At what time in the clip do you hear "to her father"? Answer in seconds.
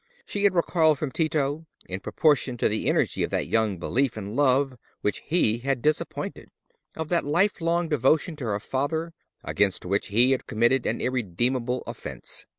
8.37-9.13